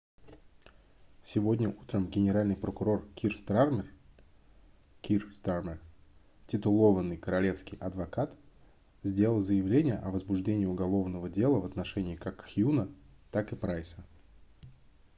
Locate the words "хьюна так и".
12.47-13.55